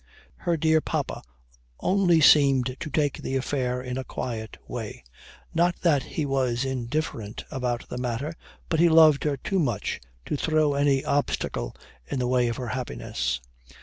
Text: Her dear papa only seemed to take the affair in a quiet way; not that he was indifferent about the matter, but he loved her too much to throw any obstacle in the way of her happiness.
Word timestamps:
Her 0.37 0.57
dear 0.57 0.81
papa 0.81 1.21
only 1.79 2.21
seemed 2.21 2.75
to 2.79 2.89
take 2.89 3.19
the 3.21 3.35
affair 3.35 3.83
in 3.83 3.99
a 3.99 4.03
quiet 4.03 4.57
way; 4.67 5.03
not 5.53 5.75
that 5.81 6.01
he 6.01 6.25
was 6.25 6.65
indifferent 6.65 7.43
about 7.51 7.87
the 7.87 7.99
matter, 7.99 8.33
but 8.67 8.79
he 8.79 8.89
loved 8.89 9.25
her 9.25 9.37
too 9.37 9.59
much 9.59 10.01
to 10.25 10.35
throw 10.35 10.73
any 10.73 11.05
obstacle 11.05 11.75
in 12.07 12.17
the 12.17 12.25
way 12.25 12.47
of 12.47 12.57
her 12.57 12.69
happiness. 12.69 13.41